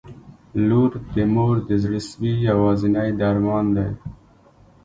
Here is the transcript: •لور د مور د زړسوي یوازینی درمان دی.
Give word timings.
•لور 0.67 0.91
د 1.13 1.15
مور 1.33 1.55
د 1.69 1.71
زړسوي 1.83 2.33
یوازینی 2.49 3.09
درمان 3.19 3.65
دی. 3.75 3.89